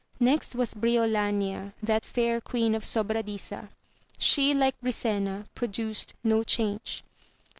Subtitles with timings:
[0.19, 3.69] Next was Bnloania, that* fair Queen of Sobradisa:
[4.17, 7.03] she like Brisena, produced no change.